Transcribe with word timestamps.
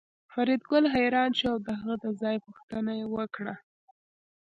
فریدګل 0.31 0.85
حیران 0.95 1.31
شو 1.39 1.47
او 1.51 1.57
د 1.65 1.67
هغه 1.79 1.95
د 2.03 2.05
ځای 2.21 2.37
پوښتنه 2.45 2.91
یې 2.99 3.05
وکړه 3.15 3.55